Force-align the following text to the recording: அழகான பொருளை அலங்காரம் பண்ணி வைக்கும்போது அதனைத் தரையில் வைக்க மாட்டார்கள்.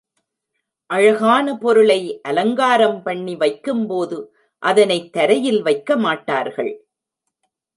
அழகான 0.89 1.57
பொருளை 1.57 2.21
அலங்காரம் 2.21 3.03
பண்ணி 3.03 3.35
வைக்கும்போது 3.35 4.19
அதனைத் 4.63 5.13
தரையில் 5.13 5.61
வைக்க 5.61 5.97
மாட்டார்கள். 5.97 6.73